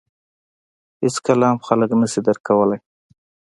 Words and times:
•هېڅکله 1.03 1.45
هم 1.49 1.57
خلک 1.67 1.89
نهشي 2.01 2.21
درک 2.25 2.41
کولای. 2.47 2.79